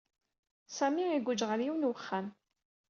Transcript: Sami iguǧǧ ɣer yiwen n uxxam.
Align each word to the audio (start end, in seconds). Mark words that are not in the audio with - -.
Sami 0.77 1.05
iguǧǧ 1.17 1.41
ɣer 1.49 1.59
yiwen 1.65 1.83
n 1.87 1.89
uxxam. 1.91 2.27